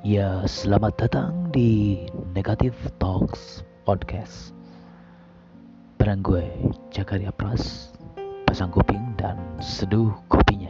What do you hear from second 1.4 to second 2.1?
di